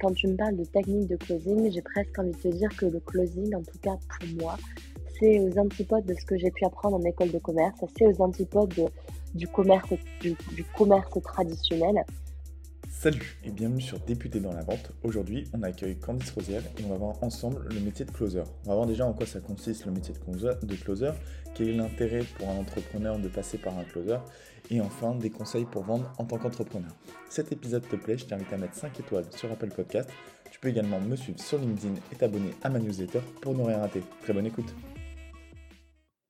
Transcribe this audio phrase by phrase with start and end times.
[0.00, 2.86] Quand tu me parles de technique de closing, j'ai presque envie de te dire que
[2.86, 4.56] le closing, en tout cas pour moi,
[5.18, 8.22] c'est aux antipodes de ce que j'ai pu apprendre en école de commerce, c'est aux
[8.22, 8.72] antipodes
[9.34, 9.88] du, commerce,
[10.20, 10.36] du,
[10.76, 12.04] commerce traditionnel.
[13.00, 14.90] Salut et bienvenue sur Député dans la vente.
[15.04, 18.42] Aujourd'hui, on accueille Candice Rosière et on va voir ensemble le métier de closer.
[18.64, 21.12] On va voir déjà en quoi ça consiste le métier de closer, de closer
[21.54, 24.16] quel est l'intérêt pour un entrepreneur de passer par un closer
[24.72, 26.90] et enfin des conseils pour vendre en tant qu'entrepreneur.
[27.28, 30.10] Si cet épisode te plaît, je t'invite à mettre 5 étoiles sur Apple Podcast.
[30.50, 33.78] Tu peux également me suivre sur LinkedIn et t'abonner à ma newsletter pour ne rien
[33.78, 34.02] rater.
[34.22, 34.74] Très bonne écoute.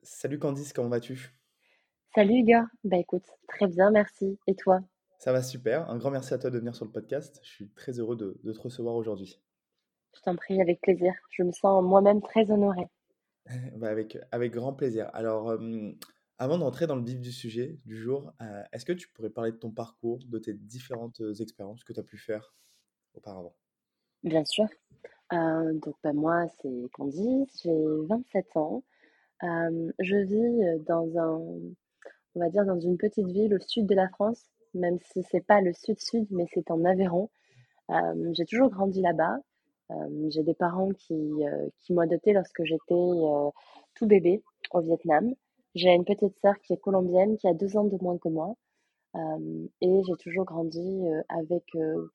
[0.02, 1.30] Salut Candice, comment vas-tu?
[2.14, 4.38] Salut Igor, bah écoute, très bien, merci.
[4.46, 4.82] Et toi?
[5.18, 7.40] Ça va super, un grand merci à toi de venir sur le podcast.
[7.42, 9.40] Je suis très heureux de, te recevoir aujourd'hui.
[10.14, 11.12] Je t'en prie, avec plaisir.
[11.30, 12.88] Je me sens moi-même très honorée.
[13.76, 15.10] bah avec, avec grand plaisir.
[15.12, 15.58] Alors,
[16.38, 19.50] avant d'entrer dans le vif du sujet du jour, euh, est-ce que tu pourrais parler
[19.50, 22.54] de ton parcours, de tes différentes euh, expériences que tu as pu faire
[23.14, 23.56] auparavant?
[24.22, 24.66] Bien sûr.
[25.32, 28.84] Euh, donc bah, moi, c'est Candice, j'ai 27 ans.
[29.42, 31.38] je vis dans un,
[32.36, 35.44] on va dire dans une petite ville au sud de la France, même si c'est
[35.44, 37.30] pas le sud-sud, mais c'est en Aveyron.
[38.32, 39.38] j'ai toujours grandi là-bas.
[40.28, 41.42] j'ai des parents qui,
[41.82, 42.94] qui m'ont adopté lorsque j'étais
[43.94, 45.34] tout bébé au Vietnam.
[45.74, 48.54] J'ai une petite sœur qui est colombienne, qui a deux ans de moins que moi.
[49.16, 52.08] Euh, et j'ai toujours grandi euh, avec euh,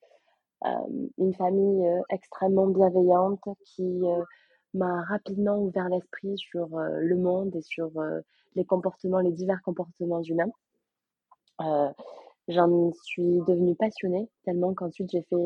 [1.18, 4.02] une famille extrêmement bienveillante qui
[4.72, 7.90] m'a rapidement ouvert l'esprit sur le monde et sur
[8.54, 10.50] les comportements, les divers comportements humains.
[12.48, 15.36] J'en suis devenue passionnée tellement qu'ensuite j'ai fait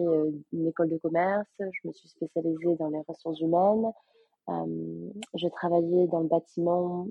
[0.52, 3.92] une école de commerce, je me suis spécialisée dans les ressources humaines,
[5.34, 7.06] j'ai travaillé dans le bâtiment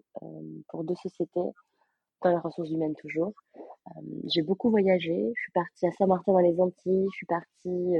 [0.67, 1.49] pour deux sociétés,
[2.21, 3.33] dans les ressources humaines toujours.
[4.25, 5.31] j'ai beaucoup voyagé.
[5.35, 7.93] Je suis partie à Saint-Martin dans les Antilles, je suis partie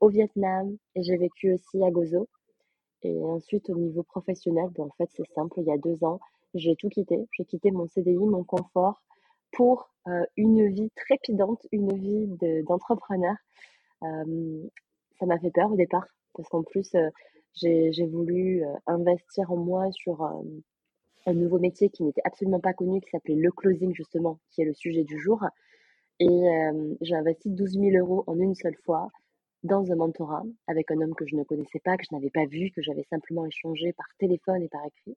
[0.00, 2.28] au Vietnam et j'ai vécu aussi à Gozo.
[3.02, 5.60] Et ensuite, au niveau professionnel, ben, en fait, c'est simple.
[5.60, 6.18] Il y a deux ans,
[6.54, 7.28] j'ai tout quitté.
[7.32, 9.02] J'ai quitté mon CDI, mon confort,
[9.56, 9.90] pour
[10.36, 12.28] une vie trépidante, une vie
[12.64, 13.34] d'entrepreneur.
[14.02, 16.94] ça m'a fait peur au départ, parce qu'en plus,
[17.54, 23.08] j'ai voulu investir en moi sur un nouveau métier qui n'était absolument pas connu, qui
[23.10, 25.42] s'appelait le closing justement, qui est le sujet du jour.
[26.20, 26.42] Et
[27.00, 29.08] j'ai investi 12 000 euros en une seule fois
[29.62, 32.44] dans un mentorat avec un homme que je ne connaissais pas, que je n'avais pas
[32.44, 35.16] vu, que j'avais simplement échangé par téléphone et par écrit.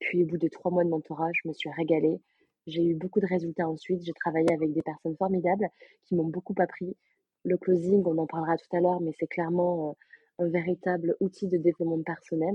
[0.00, 2.20] Puis au bout de trois mois de mentorat, je me suis régalée.
[2.68, 4.04] J'ai eu beaucoup de résultats ensuite.
[4.04, 5.68] J'ai travaillé avec des personnes formidables
[6.04, 6.96] qui m'ont beaucoup appris.
[7.44, 9.96] Le closing, on en parlera tout à l'heure, mais c'est clairement
[10.38, 12.54] un véritable outil de développement personnel.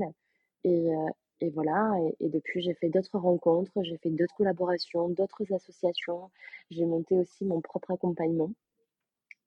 [0.63, 1.91] Et, euh, voilà,
[2.21, 6.31] et, depuis, j'ai fait d'autres rencontres, j'ai fait d'autres collaborations, d'autres associations.
[6.69, 8.51] J'ai monté aussi mon propre accompagnement.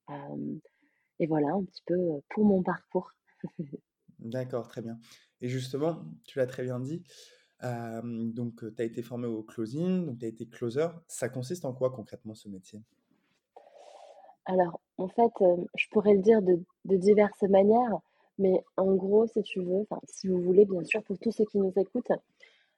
[0.09, 0.55] Euh,
[1.19, 3.11] et voilà un petit peu euh, pour mon parcours.
[4.19, 4.99] D'accord, très bien.
[5.41, 7.03] Et justement, tu l'as très bien dit,
[7.63, 10.87] donc tu as été formé au closing, donc tu as été closer.
[11.07, 12.81] Ça consiste en quoi concrètement ce métier?
[14.45, 15.31] Alors, en fait,
[15.75, 17.99] je pourrais le dire de, diverses manières.
[18.39, 21.57] Mais en gros, si tu veux, si vous voulez, bien sûr, pour tous ceux qui
[21.57, 22.11] nous écoutent,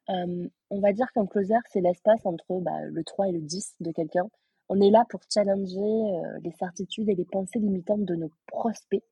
[0.08, 3.92] on va dire qu'un closer, c'est l'espace entre bah, le 3 et le 10 de
[3.92, 4.28] quelqu'un.
[4.70, 9.04] On est là pour challenger les certitudes et les pensées limitantes de nos prospects.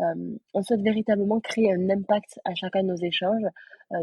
[0.00, 3.46] Euh, on souhaite véritablement créer un impact à chacun de nos échanges.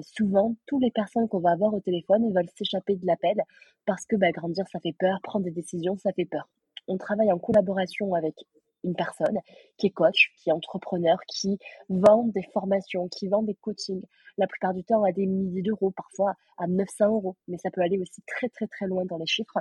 [0.02, 3.42] souvent, toutes les personnes qu'on va avoir au téléphone veulent s'échapper de l'appel
[3.86, 6.48] parce que bah, grandir, ça fait peur, prendre des décisions, ça fait peur.
[6.88, 8.36] On travaille en collaboration avec
[8.84, 9.40] une personne
[9.78, 11.58] qui est coach, qui est entrepreneur, qui
[11.90, 14.04] vend des formations, qui vend des coachings,
[14.38, 17.82] la plupart du temps à des milliers d'euros, parfois à 900 euros, mais ça peut
[17.82, 19.60] aller aussi très très très loin dans les chiffres.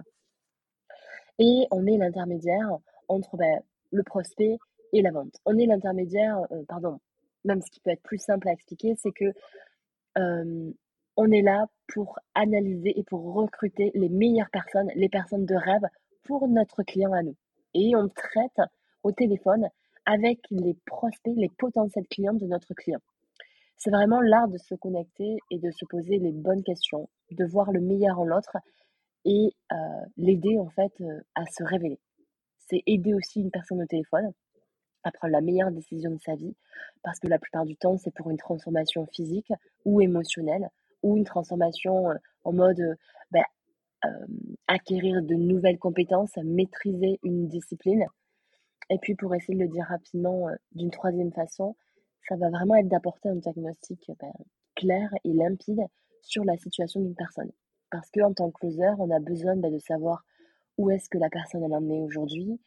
[1.38, 2.78] Et on est l'intermédiaire
[3.08, 4.58] entre ben, le prospect
[4.92, 5.36] et la vente.
[5.44, 6.98] On est l'intermédiaire, euh, pardon,
[7.44, 9.32] même ce qui peut être plus simple à expliquer, c'est que
[11.16, 15.86] on est là pour analyser et pour recruter les meilleures personnes, les personnes de rêve
[16.24, 17.36] pour notre client à nous.
[17.74, 18.60] Et on traite
[19.02, 19.68] au téléphone
[20.06, 23.00] avec les prospects, les potentiels clients de notre client.
[23.76, 27.72] C'est vraiment l'art de se connecter et de se poser les bonnes questions, de voir
[27.72, 28.56] le meilleur en l'autre
[29.24, 29.76] et euh,
[30.16, 31.98] l'aider en fait euh, à se révéler.
[32.58, 34.32] C'est aider aussi une personne au téléphone
[35.04, 36.54] à prendre la meilleure décision de sa vie
[37.02, 39.52] parce que la plupart du temps c'est pour une transformation physique
[39.84, 40.68] ou émotionnelle
[41.02, 42.14] ou une transformation euh,
[42.44, 42.96] en mode
[43.30, 43.44] ben,
[44.68, 48.06] acquérir de nouvelles compétences, maîtriser une discipline
[48.90, 51.76] et puis pour essayer de le dire rapidement d'une troisième façon,
[52.28, 54.32] ça va vraiment être d'apporter un diagnostic ben,
[54.74, 55.82] clair et limpide
[56.22, 57.50] sur la situation d'une personne.
[57.90, 60.24] Parce qu'en tant que closer, on a besoin ben, de savoir
[60.76, 62.60] où est-ce que la personne elle en aujourd'hui,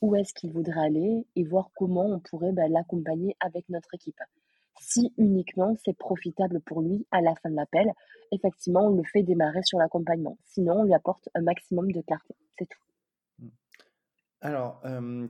[0.00, 4.20] où est-ce qu'il voudrait aller et voir comment on pourrait bah, l'accompagner avec notre équipe.
[4.80, 7.90] Si uniquement c'est profitable pour lui à la fin de l'appel,
[8.30, 10.38] effectivement, on le fait démarrer sur l'accompagnement.
[10.44, 12.34] Sinon, on lui apporte un maximum de clarté.
[12.58, 12.80] C'est tout.
[13.38, 13.48] Mmh.
[14.42, 14.82] Alors,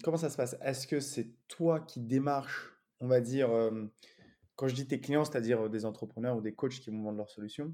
[0.03, 0.57] comment ça se passe?
[0.61, 3.49] Est-ce que c'est toi qui démarches, on va dire,
[4.57, 7.31] quand je dis tes clients, c'est-à-dire des entrepreneurs ou des coachs qui vont vendre leurs
[7.31, 7.73] solutions,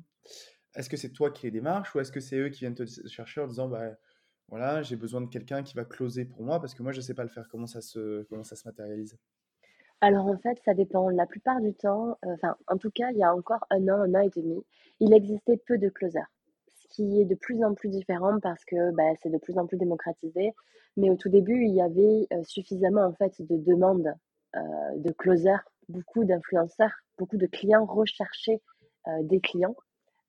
[0.75, 2.85] est-ce que c'est toi qui les démarches ou est-ce que c'est eux qui viennent te
[3.09, 3.97] chercher en disant bah,
[4.53, 7.03] voilà, j'ai besoin de quelqu'un qui va closer pour moi parce que moi je ne
[7.03, 7.49] sais pas le faire.
[7.49, 9.17] Comment ça se, comment ça se matérialise?
[10.03, 11.09] Alors en fait, ça dépend.
[11.09, 14.15] La plupart du temps, enfin en tout cas, il y a encore un an, un
[14.15, 14.63] an et demi,
[15.01, 16.27] il existait peu de closers,
[16.69, 19.67] ce qui est de plus en plus différent parce que bah, c'est de plus en
[19.67, 20.53] plus démocratisé.
[20.99, 24.13] Mais au tout début, il y avait suffisamment en fait de demandes
[24.55, 28.61] de closers, beaucoup d'influenceurs, beaucoup de clients recherchaient
[29.23, 29.77] des clients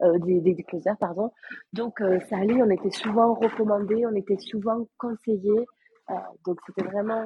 [0.03, 1.31] euh, des, closers, pardon.
[1.71, 5.65] Donc, euh, ça allait, on était souvent recommandé, on était souvent conseillé.
[6.09, 6.13] Euh,
[6.45, 7.25] donc, c'était vraiment.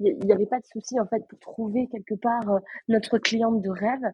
[0.00, 3.70] Il n'y avait pas de souci, en fait, pour trouver quelque part notre cliente de
[3.70, 4.12] rêve,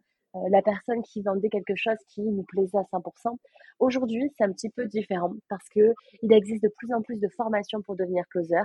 [0.49, 3.37] la personne qui vendait quelque chose qui nous plaisait à 100%.
[3.79, 5.93] Aujourd'hui, c'est un petit peu différent parce que
[6.23, 8.63] il existe de plus en plus de formations pour devenir closer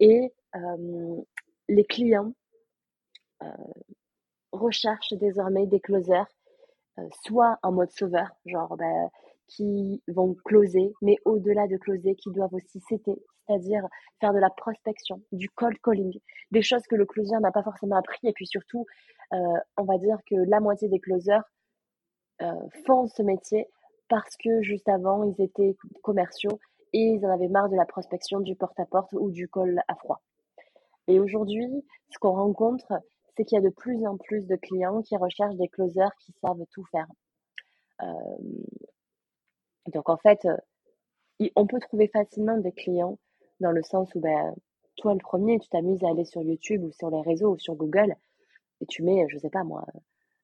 [0.00, 0.32] et
[1.68, 2.32] les clients
[4.52, 6.43] recherchent désormais des closers euh,
[7.24, 9.08] soit en mode sauveur, genre bah,
[9.48, 13.86] qui vont closer, mais au-delà de closer, qui doivent aussi citer, c'est-à-dire
[14.20, 16.18] faire de la prospection, du cold calling,
[16.50, 18.18] des choses que le closer n'a pas forcément appris.
[18.22, 18.86] Et puis surtout,
[19.32, 19.36] euh,
[19.76, 21.42] on va dire que la moitié des closers
[22.42, 22.52] euh,
[22.86, 23.68] font ce métier
[24.08, 26.58] parce que juste avant, ils étaient commerciaux
[26.92, 30.22] et ils en avaient marre de la prospection, du porte-à-porte ou du call à froid.
[31.08, 32.92] Et aujourd'hui, ce qu'on rencontre,
[33.36, 36.32] c'est qu'il y a de plus en plus de clients qui recherchent des closers qui
[36.40, 37.06] savent tout faire.
[39.92, 40.46] Donc en fait,
[41.56, 43.18] on peut trouver facilement des clients
[43.60, 44.54] dans le sens où ben,
[44.96, 47.74] toi le premier, tu t'amuses à aller sur YouTube ou sur les réseaux ou sur
[47.74, 48.14] Google
[48.80, 49.84] et tu mets, je sais pas moi,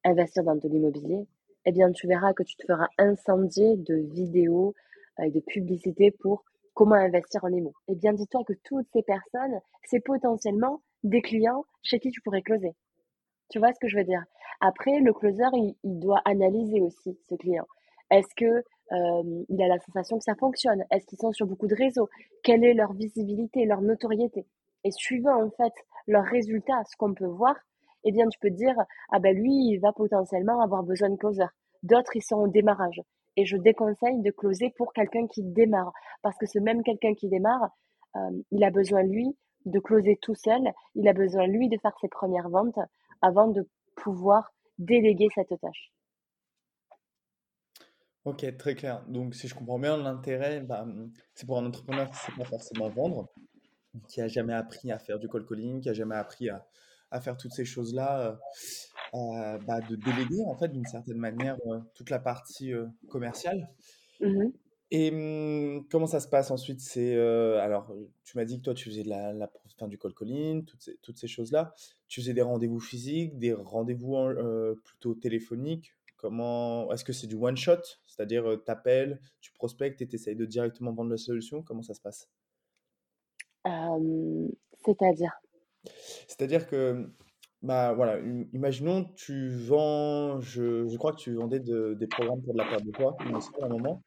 [0.04, 1.26] investir dans de l'immobilier,
[1.64, 4.74] eh bien tu verras que tu te feras incendier de vidéos
[5.22, 6.44] et de publicités pour
[6.74, 7.72] comment investir en immo.
[7.88, 12.42] Eh bien dis-toi que toutes ces personnes, c'est potentiellement des clients chez qui tu pourrais
[12.42, 12.74] closer.
[13.50, 14.24] Tu vois ce que je veux dire?
[14.60, 17.66] Après, le closer, il, doit analyser aussi ce client.
[18.10, 18.64] Est-ce que
[19.48, 20.84] il a la sensation que ça fonctionne?
[20.90, 22.08] Est-ce qu'ils sont sur beaucoup de réseaux?
[22.42, 24.46] Quelle est leur visibilité, leur notoriété?
[24.84, 25.72] Et suivant en fait
[26.06, 27.54] leurs résultats, ce qu'on peut voir,
[28.04, 28.74] eh bien tu peux dire
[29.10, 31.44] ah ben lui il va potentiellement avoir besoin de closer.
[31.82, 33.00] D'autres ils sont au démarrage.
[33.36, 35.92] Et je déconseille de closer pour quelqu'un qui démarre
[36.22, 37.70] parce que ce même quelqu'un qui démarre,
[38.50, 39.36] il a besoin lui
[39.66, 40.62] de closer tout seul.
[40.94, 42.78] Il a besoin, lui, de faire ses premières ventes
[43.22, 45.92] avant de pouvoir déléguer cette tâche.
[48.24, 49.02] Ok, très clair.
[49.08, 50.86] Donc, si je comprends bien, l'intérêt, bah,
[51.34, 53.28] c'est pour un entrepreneur qui ne sait pas forcément vendre,
[54.08, 57.36] qui n'a jamais appris à faire du call calling, qui n'a jamais appris à, faire
[57.36, 58.36] toutes ces choses-là, euh,
[59.14, 62.72] euh, bah, de déléguer, en fait, d'une certaine manière, euh, toute la partie
[63.08, 63.68] commerciale.
[64.20, 64.50] Mmh
[64.90, 66.80] et mmh, comment ça se passe ensuite?
[66.80, 67.92] C'est, alors,
[68.24, 69.50] tu m'as dit que toi, tu faisais de la la
[69.88, 71.74] du call calling, toutes ces toutes ces choses-là.
[72.08, 74.16] Tu faisais des rendez-vous physiques, des rendez-vous
[74.84, 75.94] plutôt téléphoniques?
[76.16, 77.80] Comment est-ce que c'est du one shot?
[78.06, 81.62] C'est-à-dire, tu appelles, tu prospectes et tu essayes de directement vendre la solution?
[81.62, 82.28] Comment ça se passe?
[84.84, 85.40] c'est-à-dire?
[86.28, 87.10] C'est-à-dire que,
[87.62, 88.18] bah, voilà,
[88.52, 92.84] imaginons tu vends je je crois que tu vendais des programmes pour de la perte
[92.84, 94.02] de poids, il un moment.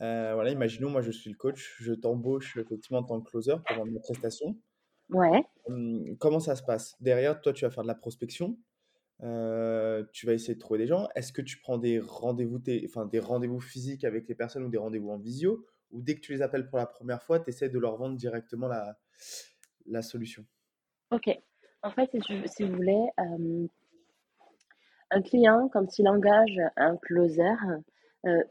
[0.00, 3.54] Euh, voilà, imaginons, moi je suis le coach, je t'embauche effectivement en tant que closer
[3.66, 4.56] pour vendre mes prestations.
[5.10, 5.44] Ouais.
[5.66, 6.96] Hum, comment ça se passe?
[7.00, 8.58] Derrière, toi, tu vas faire de la prospection.
[9.22, 11.08] Euh, tu vas essayer de trouver des gens.
[11.16, 14.78] Est-ce que tu prends des rendez-vous, enfin, des rendez-vous physiques avec les personnes ou des
[14.78, 15.66] rendez-vous en visio?
[15.90, 18.16] Ou dès que tu les appelles pour la première fois, tu essaies de leur vendre
[18.16, 18.96] directement la,
[19.86, 20.44] la solution?
[21.10, 21.30] Ok.
[21.82, 22.10] En fait,
[22.46, 23.66] si, vous voulez, euh,
[25.10, 27.54] un client, quand il engage un closer,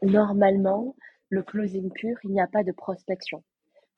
[0.02, 0.96] normalement,
[1.30, 3.42] le closing pur, il n'y a pas de prospection.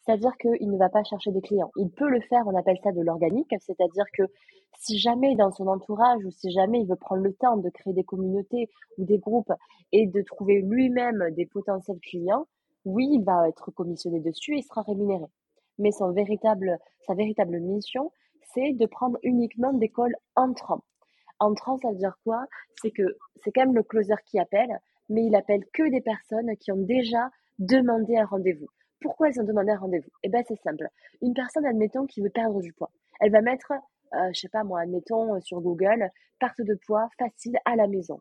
[0.01, 1.71] C'est-à-dire qu'il ne va pas chercher des clients.
[1.77, 4.25] Il peut le faire, on appelle ça de l'organique, c'est-à-dire que
[4.79, 7.93] si jamais dans son entourage ou si jamais il veut prendre le temps de créer
[7.93, 9.53] des communautés ou des groupes
[9.93, 12.47] et de trouver lui-même des potentiels clients,
[12.85, 15.27] oui, il va être commissionné dessus et il sera rémunéré.
[15.79, 18.11] Mais son véritable, sa véritable mission,
[18.55, 20.83] c'est de prendre uniquement des calls entrants.
[21.39, 22.47] Entrant, ça veut dire quoi?
[22.81, 24.79] C'est que c'est quand même le closer qui appelle,
[25.11, 28.69] mais il appelle que des personnes qui ont déjà demandé un rendez-vous.
[29.01, 30.11] Pourquoi ils ont demandé un rendez-vous?
[30.23, 30.89] Eh bien, c'est simple.
[31.21, 32.91] Une personne, admettons, qui veut perdre du poids,
[33.21, 33.73] elle va mettre,
[34.15, 37.87] euh, je sais pas moi, admettons euh, sur Google, perte de poids facile à la
[37.87, 38.21] maison.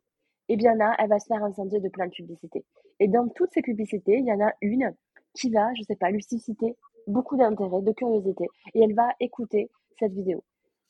[0.49, 2.65] Eh bien là, elle va se faire incendier de plein de publicités.
[2.99, 4.93] Et dans toutes ces publicités, il y en a une
[5.33, 6.75] qui va, je sais pas, lui susciter
[7.07, 9.69] beaucoup d'intérêt, de curiosité, et elle va écouter
[9.99, 10.43] cette vidéo.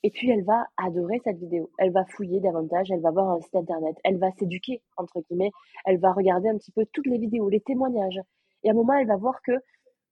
[0.03, 1.69] Et puis elle va adorer cette vidéo.
[1.77, 5.51] Elle va fouiller davantage, elle va voir un site internet, elle va s'éduquer, entre guillemets,
[5.85, 8.21] elle va regarder un petit peu toutes les vidéos, les témoignages.
[8.63, 9.53] Et à un moment, elle va voir que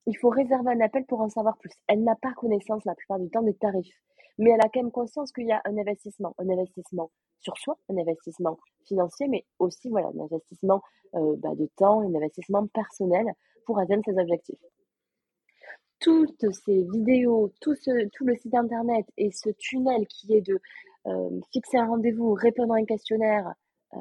[0.05, 1.71] il faut réserver un appel pour en savoir plus.
[1.87, 3.93] Elle n'a pas connaissance la plupart du temps des tarifs,
[4.37, 7.77] mais elle a quand même conscience qu'il y a un investissement, un investissement sur soi,
[7.89, 10.81] un investissement financier, mais aussi voilà, un investissement
[11.15, 13.25] euh, bah, de temps, un investissement personnel
[13.65, 14.59] pour atteindre ses objectifs.
[15.99, 17.73] Toutes ces vidéos, tout,
[18.21, 20.59] le site internet et ce tunnel qui est de
[21.07, 23.53] euh, fixer un rendez-vous, répondre à un questionnaire
[23.93, 23.97] euh,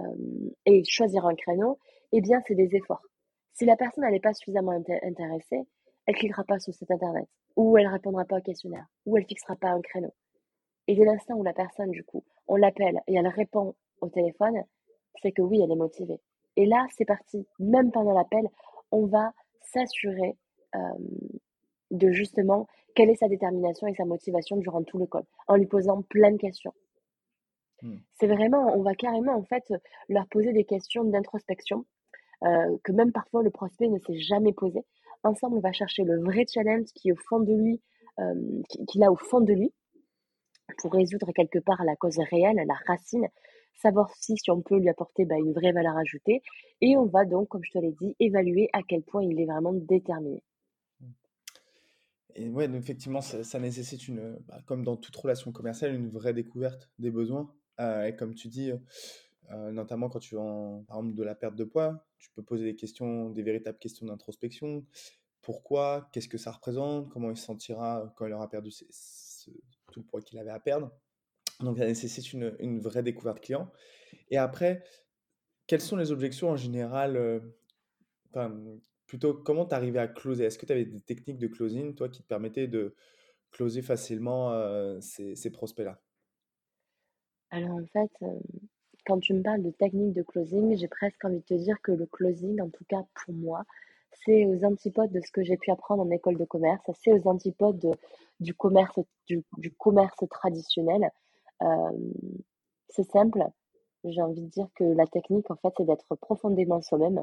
[0.67, 1.79] et choisir un créneau,
[2.13, 3.03] eh bien, c'est des efforts.
[3.55, 5.67] Si la personne n'est pas suffisamment intéressée,
[6.07, 7.27] elle cliquera pas sur cet internet,
[7.57, 10.13] ou elle répondra pas au questionnaire, ou elle fixera pas un créneau.
[10.89, 14.63] Et dès l'instant où la personne, du coup, on l'appelle et elle répond au téléphone,
[15.23, 16.21] c'est que oui, elle est motivée.
[16.57, 17.47] Et là, c'est parti.
[17.59, 18.49] Même pendant l'appel,
[18.93, 20.37] on va s'assurer
[20.75, 20.79] euh,
[21.91, 25.67] de justement quelle est sa détermination et sa motivation durant tout le call, en lui
[25.67, 26.73] posant plein de questions.
[27.83, 27.99] Hmm.
[28.19, 29.65] C'est vraiment, on va carrément en fait
[30.09, 31.85] leur poser des questions d'introspection
[32.45, 34.81] euh, que même parfois le prospect ne s'est jamais posé.
[35.23, 37.81] Ensemble, on va chercher le vrai challenge qui est au fond de lui,
[38.21, 39.73] euh, qu'il a au fond de lui,
[40.79, 43.29] pour résoudre quelque part la cause réelle, la racine,
[43.75, 46.43] savoir si, si on peut lui apporter bah, une vraie valeur ajoutée.
[46.81, 49.47] Et on va donc, comme je te l'ai dit, évaluer à quel point il est
[49.47, 50.43] vraiment déterminé.
[52.37, 56.91] Et ouais, effectivement, ça, nécessite, une, bah, comme dans toute relation commerciale, une vraie découverte
[56.99, 57.51] des besoins.
[57.81, 58.73] Euh, et comme tu dis,
[59.51, 62.77] euh, notamment quand tu en, par de la perte de poids, tu peux poser des
[62.77, 64.85] questions, des véritables questions d'introspection.
[65.41, 66.09] Pourquoi?
[66.13, 67.09] Qu'est-ce que ça représente?
[67.09, 68.71] Comment il se sentira quand il aura perdu
[69.93, 70.91] tout le poids qu'il avait à perdre?
[71.61, 73.73] Donc, ça nécessite une, une, vraie découverte client.
[74.31, 74.85] Et après,
[75.67, 77.41] quelles sont les objections en général euh,
[79.07, 80.45] Plutôt, comment tu à closer?
[80.45, 82.95] Est-ce que tu avais des techniques de closing, toi, qui te permettaient de
[83.53, 84.53] closer facilement
[85.01, 86.01] ces, prospects-là?
[87.51, 88.11] Alors, en fait,
[89.07, 91.93] quand tu me parles de technique de closing, j'ai presque envie de te dire que
[91.93, 93.65] le closing, en tout cas pour moi,
[94.25, 97.29] c'est aux antipodes de ce que j'ai pu apprendre en école de commerce, c'est aux
[97.29, 97.97] antipodes
[98.41, 99.45] du, commerce, du,
[99.79, 101.11] commerce traditionnel.
[102.89, 103.45] C'est simple,
[104.05, 107.23] j'ai envie de dire que la technique, en fait, c'est d'être profondément soi-même.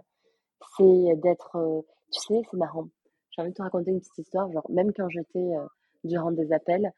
[0.77, 2.87] C'est d'être, tu sais, c'est marrant.
[3.31, 5.51] J'ai envie de te raconter une petite histoire, genre, même quand j'étais
[6.03, 6.91] durant des appels,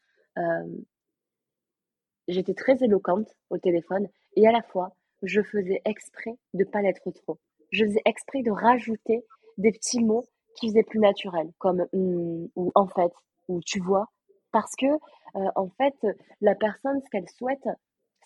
[2.28, 7.10] j'étais très éloquente au téléphone et à la fois, je faisais exprès de pas l'être
[7.12, 7.38] trop.
[7.72, 9.26] Je faisais exprès de rajouter
[9.58, 13.12] des petits mots qui faisaient plus naturels, comme «Hum», ou en fait,
[13.48, 14.08] ou tu vois,
[14.52, 14.88] parce que
[15.34, 15.96] en fait,
[16.42, 17.68] la personne, ce qu'elle souhaite,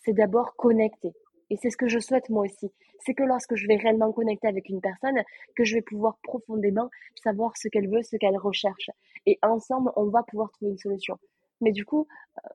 [0.03, 1.11] c'est d'abord connecter.
[1.49, 2.71] Et c'est ce que je souhaite moi aussi.
[2.99, 5.21] C'est que lorsque je vais réellement connecter avec une personne,
[5.55, 8.89] que je vais pouvoir profondément savoir ce qu'elle veut, ce qu'elle recherche.
[9.25, 11.17] Et ensemble, on va pouvoir trouver une solution.
[11.61, 12.49] Mais du coup, euh,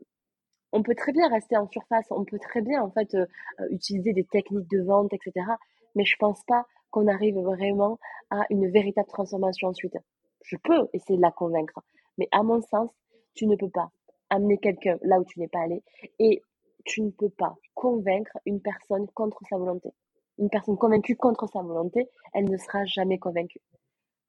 [0.72, 3.26] on peut très bien rester en surface, on peut très bien en fait euh,
[3.60, 5.46] euh, utiliser des techniques de vente, etc.
[5.94, 7.98] Mais je pense pas qu'on arrive vraiment
[8.30, 9.96] à une véritable transformation ensuite.
[10.42, 11.80] Je peux essayer de la convaincre,
[12.18, 12.90] mais à mon sens,
[13.34, 13.90] tu ne peux pas
[14.30, 15.82] amener quelqu'un là où tu n'es pas allé
[16.18, 16.42] et
[16.84, 19.90] tu ne peux pas convaincre une personne contre sa volonté.
[20.38, 23.60] Une personne convaincue contre sa volonté, elle ne sera jamais convaincue.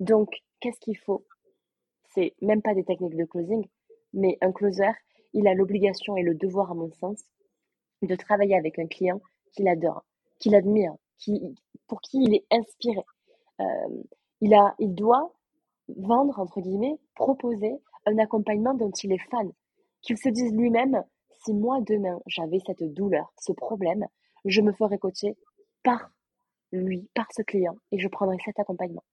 [0.02, 1.26] Donc, qu'est-ce qu'il faut?
[2.14, 3.66] C'est même pas des techniques de closing,
[4.12, 4.92] mais un closer
[5.32, 7.24] il a l'obligation et le devoir, à mon sens,
[8.02, 9.22] de travailler avec un client
[9.54, 10.04] qu'il adore,
[10.40, 11.42] qu'il admire, qui,
[11.88, 13.04] pour qui il est inspiré.
[13.62, 14.04] Euh,
[14.42, 15.34] il, a, il doit
[15.96, 17.74] vendre, entre guillemets, proposer
[18.06, 19.50] un accompagnement dont il est fan.
[20.02, 21.04] Qu'il se dise lui-même,
[21.46, 24.06] si moi demain j'avais cette douleur, ce problème,
[24.46, 25.38] je me ferais coacher
[25.84, 26.12] par
[26.72, 29.04] lui, par ce client, et je prendrais cet accompagnement.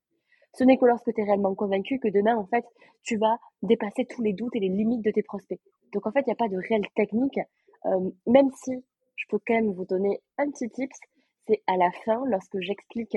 [0.54, 2.64] Ce n'est que lorsque tu es réellement convaincu que demain, en fait,
[3.02, 5.60] tu vas dépasser tous les doutes et les limites de tes prospects.
[5.92, 7.38] Donc, en fait, il n'y a pas de réelle technique,
[7.86, 8.84] euh, même si
[9.16, 10.98] je peux quand même vous donner un petit tips,
[11.46, 13.16] c'est à la fin, lorsque j'explique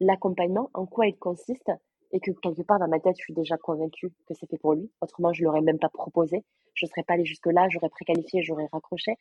[0.00, 1.70] l'accompagnement, en quoi il consiste,
[2.14, 4.74] et que quelque part dans ma tête, je suis déjà convaincue que c'est fait pour
[4.74, 4.88] lui.
[5.00, 6.44] Autrement, je ne l'aurais même pas proposé.
[6.74, 9.16] Je ne serais pas allée jusque-là, j'aurais préqualifié, j'aurais raccroché.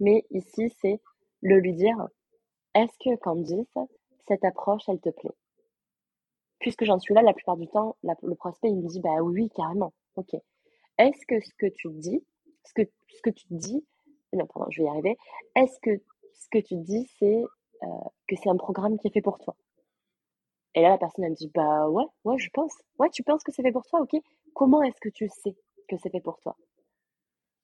[0.00, 1.00] Mais ici, c'est
[1.42, 2.08] le lui dire,
[2.74, 3.72] est-ce que Candice,
[4.26, 5.36] cette approche, elle te plaît?
[6.58, 9.48] Puisque j'en suis là, la plupart du temps, le prospect, il me dit, bah oui,
[9.54, 10.34] carrément, ok.
[10.98, 12.24] Est-ce que ce que tu dis,
[12.64, 13.86] ce que, ce que tu dis,
[14.32, 15.16] non, pardon, je vais y arriver,
[15.54, 16.02] est-ce que
[16.34, 17.44] ce que tu dis, c'est
[17.84, 17.86] euh,
[18.26, 19.54] que c'est un programme qui est fait pour toi?
[20.76, 22.74] Et là, la personne, elle me dit, bah ouais, ouais, je pense.
[22.98, 24.20] Ouais, tu penses que c'est fait pour toi, ok.
[24.54, 25.56] Comment est-ce que tu sais
[25.88, 26.54] que c'est fait pour toi?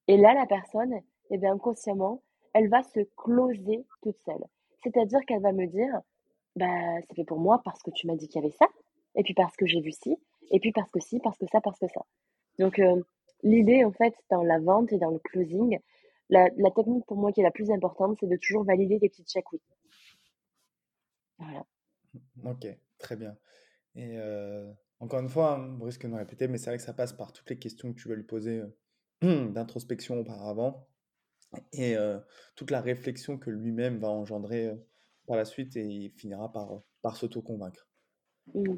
[0.09, 0.99] Et là, la personne,
[1.31, 2.23] eh bien, inconsciemment,
[2.55, 4.45] elle va se closer toute seule.
[4.83, 6.01] C'est-à-dire qu'elle va me dire,
[6.57, 8.67] bah, c'est fait pour moi parce que tu m'as dit qu'il y avait ça,
[9.15, 10.17] et puis parce que j'ai vu ci,
[10.51, 12.01] et puis parce que si, parce que ça, parce que ça.
[12.59, 13.03] Donc, euh,
[13.43, 15.79] l'idée, en fait, dans la vente et dans le closing,
[16.31, 19.29] la, technique pour moi qui est la plus importante, c'est de toujours valider des petites
[19.29, 19.61] checks oui.
[21.39, 21.65] Voilà.
[22.45, 22.67] Ok,
[23.03, 23.37] très bien.
[23.95, 26.83] Et euh, encore une fois, hein, on risque de me répéter, mais c'est vrai que
[26.83, 28.63] ça passe par toutes les questions que tu vas lui poser
[29.25, 30.89] euh, d'introspection auparavant
[31.75, 31.97] et
[32.57, 34.73] toute la réflexion que lui-même va engendrer
[35.27, 37.87] par la suite et il finira par, par s'auto-convaincre.
[38.55, 38.77] Mmh.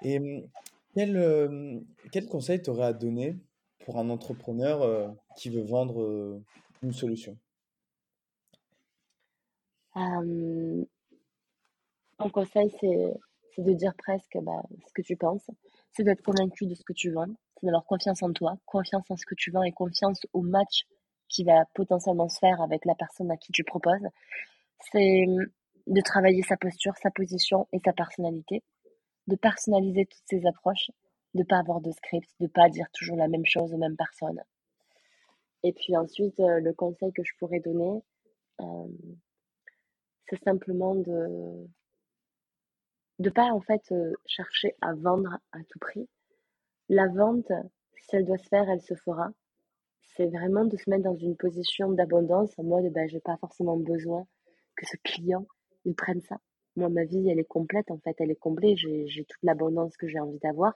[0.00, 0.48] Et mmh,
[0.94, 3.36] quel, quel conseil t'aurais à donner
[3.84, 6.42] pour un entrepreneur qui veut vendre
[6.82, 7.38] une solution?
[12.18, 15.48] Mon conseil, c'est de dire presque bah, ce que tu penses.
[15.92, 17.32] C'est d'être convaincu de ce que tu vends.
[17.56, 20.84] C'est d'avoir confiance en toi, confiance en ce que tu vends et confiance au match
[21.28, 24.06] qui va potentiellement se faire avec la personne à qui tu proposes.
[24.92, 25.24] C'est
[25.86, 28.62] de travailler sa posture, sa position et sa personnalité,
[29.26, 30.90] de personnaliser toutes ces approches,
[31.34, 34.40] de pas avoir de script, de pas dire toujours la même chose aux mêmes personnes.
[35.62, 38.02] Et puis ensuite, euh, le conseil que je pourrais donner,
[38.60, 38.86] euh,
[40.28, 41.66] c'est simplement de
[43.18, 46.08] de pas en fait euh, chercher à vendre à tout prix.
[46.88, 47.50] La vente,
[47.96, 49.30] si elle doit se faire, elle se fera.
[50.16, 53.76] C'est vraiment de se mettre dans une position d'abondance en mode ben, j'ai pas forcément
[53.76, 54.26] besoin
[54.76, 55.46] que ce client
[55.84, 56.36] il prenne ça.
[56.76, 58.76] Moi, ma vie, elle est complète en fait, elle est complète.
[58.76, 60.74] J'ai toute l'abondance que j'ai envie d'avoir.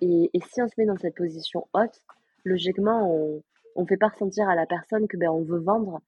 [0.00, 2.00] Et, et, si on se met dans cette position haute,
[2.44, 3.10] logiquement,
[3.76, 6.00] on ne fait pas ressentir à la personne que ben, on veut vendre.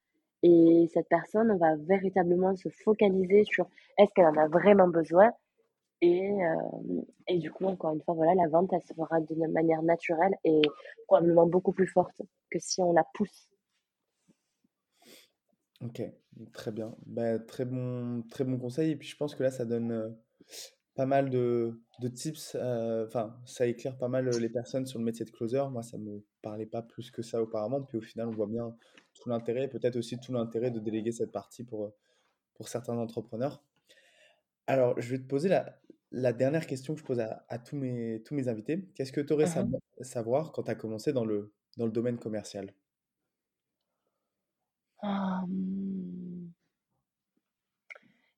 [0.46, 5.32] Et cette personne va véritablement se focaliser sur est-ce qu'elle en a vraiment besoin.
[6.02, 9.50] Et, euh, et du coup, encore une fois, voilà, la vente, elle se fera d'une
[9.50, 10.60] manière naturelle et
[11.06, 12.20] probablement beaucoup plus forte
[12.50, 13.48] que si on la pousse.
[15.80, 16.02] Ok,
[16.52, 16.94] très bien.
[17.06, 18.90] Bah, très bon, très bon conseil.
[18.90, 20.10] Et puis je pense que là, ça donne euh,
[20.94, 22.54] pas mal de, de tips.
[22.54, 25.62] euh, Enfin, ça éclaire pas mal les personnes sur le métier de closer.
[25.70, 27.82] Moi, ça me parlait pas plus que ça auparavant.
[27.82, 28.76] Puis au final, on voit bien
[29.24, 31.94] tout l'intérêt, peut-être aussi tout l'intérêt de déléguer cette partie pour, euh,
[32.54, 33.64] pour certains entrepreneurs.
[34.66, 37.76] Alors, je vais te poser la, la dernière question que je pose à, à tous
[37.76, 38.88] mes, tous mes invités.
[38.94, 39.80] Qu'est-ce que tu aurais à Mhm.
[40.02, 42.74] savoir quand tu as commencé dans le, dans le domaine commercial?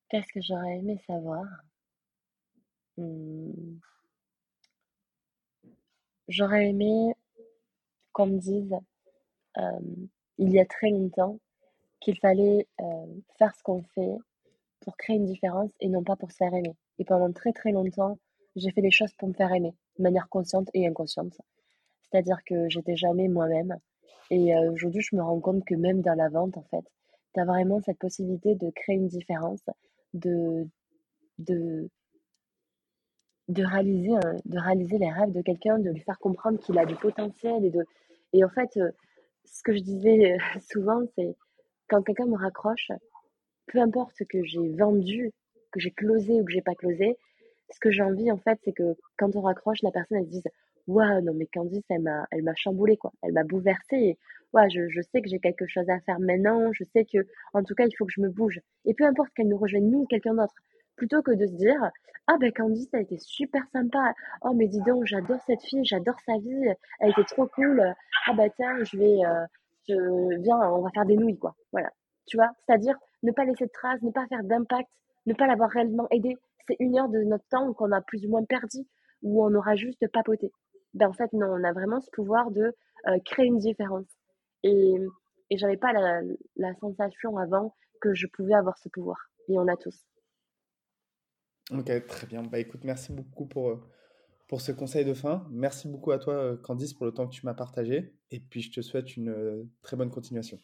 [0.09, 1.45] Qu'est-ce que j'aurais aimé savoir?
[2.99, 3.81] Hum,
[6.29, 7.15] J'aurais aimé
[8.13, 8.75] qu'on me dise
[9.59, 9.81] euh,
[10.39, 11.39] il y a très longtemps
[12.01, 13.07] qu'il fallait euh,
[13.39, 14.17] faire ce qu'on fait
[14.81, 16.75] pour créer une différence et non pas pour se faire aimer.
[16.99, 18.19] Et pendant très très longtemps,
[18.55, 21.39] j'ai fait des choses pour me faire aimer, de manière consciente et inconsciente.
[22.03, 23.77] C'est-à-dire que j'étais jamais moi-même.
[24.31, 26.85] Et euh, aujourd'hui, je me rends compte que même dans la vente, en fait,
[27.35, 29.63] tu as vraiment cette possibilité de créer une différence,
[30.15, 30.67] de,
[31.39, 31.89] de,
[33.49, 34.13] de réaliser,
[34.45, 37.65] de réaliser les rêves de quelqu'un, de lui faire comprendre qu'il a du potentiel.
[37.65, 37.85] Et, de,
[38.33, 38.91] et en fait, euh,
[39.47, 40.39] ce que je disais euh,
[40.71, 41.35] souvent, c'est
[41.89, 42.91] quand quelqu'un me raccroche,
[43.67, 45.31] peu importe que j'ai vendu,
[45.73, 47.17] que j'ai closé ou que j'ai pas closé,
[47.71, 50.31] ce que j'ai envie, en fait, c'est que quand on raccroche, la personne, elle se
[50.31, 50.49] dise,
[50.87, 53.13] waouh, non, mais Candice, elle m'a, elle m'a chamboulé, quoi.
[53.23, 53.97] Elle m'a bouleversée.
[53.97, 54.19] Et,
[54.71, 56.73] je, je sais que j'ai quelque chose à faire maintenant.
[56.73, 58.61] Je sais que, en tout cas, il faut que je me bouge.
[58.85, 60.55] Et peu importe qu'elle nous rejoigne, nous ou quelqu'un d'autre.
[60.97, 61.91] Plutôt que de se dire,
[62.27, 64.15] ah ben Candice, elle était super sympa.
[64.43, 66.67] Oh, mais dis donc, j'adore cette fille, j'adore sa vie.
[67.01, 67.95] Elle était trop cool.
[68.27, 69.47] Ah bah tiens, je vais, euh,
[69.89, 71.55] je, viens, on va faire des nouilles, quoi.
[71.73, 71.91] Voilà.
[72.27, 72.51] Tu vois?
[72.67, 74.89] C'est-à-dire, ne pas laisser de traces, ne pas faire d'impact,
[75.27, 76.37] ne pas l'avoir réellement aidé.
[76.67, 78.79] C'est une heure de notre temps qu'on a plus ou moins perdu,
[79.23, 80.51] où on aura juste papoté.
[80.95, 82.75] Ben, en fait, non, on a vraiment ce pouvoir de
[83.07, 84.09] euh, créer une différence.
[84.65, 84.95] Et,
[85.51, 86.23] et j'avais pas la,
[86.57, 89.19] la sensation avant que je pouvais avoir ce pouvoir.
[89.49, 90.05] Et on a tous.
[91.73, 92.43] Ok, très bien.
[92.43, 93.81] Bah écoute, merci beaucoup pour, euh,
[94.47, 95.47] pour ce conseil de fin.
[95.51, 98.15] Merci beaucoup à toi, euh, Candice, pour le temps que tu m'as partagé.
[98.31, 100.59] Et puis, je te souhaite une euh, très bonne continuation.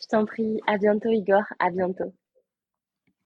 [0.00, 2.12] Je t'en prie, à bientôt Igor, à bientôt.